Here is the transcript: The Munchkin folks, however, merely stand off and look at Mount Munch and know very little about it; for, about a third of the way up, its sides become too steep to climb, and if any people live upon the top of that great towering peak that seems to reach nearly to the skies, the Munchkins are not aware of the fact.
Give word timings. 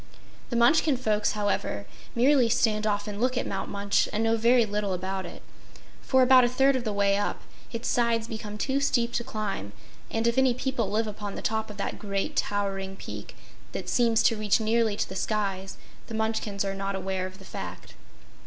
The 0.49 0.55
Munchkin 0.55 0.97
folks, 0.97 1.33
however, 1.33 1.85
merely 2.15 2.49
stand 2.49 2.87
off 2.87 3.07
and 3.07 3.21
look 3.21 3.37
at 3.37 3.45
Mount 3.45 3.69
Munch 3.69 4.09
and 4.11 4.23
know 4.23 4.35
very 4.35 4.65
little 4.65 4.93
about 4.93 5.27
it; 5.27 5.43
for, 6.01 6.23
about 6.23 6.43
a 6.43 6.49
third 6.49 6.75
of 6.75 6.83
the 6.83 6.91
way 6.91 7.17
up, 7.17 7.41
its 7.71 7.87
sides 7.87 8.27
become 8.27 8.57
too 8.57 8.79
steep 8.81 9.13
to 9.13 9.23
climb, 9.23 9.73
and 10.09 10.25
if 10.25 10.39
any 10.39 10.55
people 10.55 10.89
live 10.89 11.05
upon 11.05 11.35
the 11.35 11.43
top 11.43 11.69
of 11.69 11.77
that 11.77 11.99
great 11.99 12.35
towering 12.35 12.95
peak 12.95 13.35
that 13.73 13.89
seems 13.89 14.23
to 14.23 14.35
reach 14.35 14.59
nearly 14.59 14.95
to 14.95 15.07
the 15.07 15.15
skies, 15.15 15.77
the 16.07 16.15
Munchkins 16.15 16.65
are 16.65 16.73
not 16.73 16.95
aware 16.95 17.27
of 17.27 17.37
the 17.37 17.45
fact. 17.45 17.93